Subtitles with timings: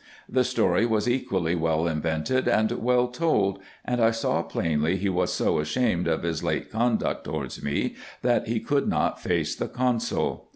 [0.27, 5.31] The story was equally well invented, and well told; and I saw plainly he was
[5.31, 7.93] so ashamed of his late conduct towards me,
[8.23, 8.95] that he could IN EGYPT, NUBIA, &c.
[8.95, 10.47] 129 not face the consul.